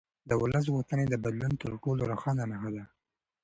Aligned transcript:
د 0.29 0.31
ولس 0.41 0.65
غوښتنې 0.73 1.05
د 1.09 1.15
بدلون 1.23 1.53
تر 1.61 1.71
ټولو 1.83 2.01
روښانه 2.11 2.43
نښه 2.51 2.69
ده 2.75 2.83